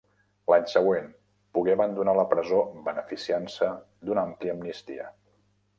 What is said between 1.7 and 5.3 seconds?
abandonar la presó beneficiant-se d'una àmplia amnistia.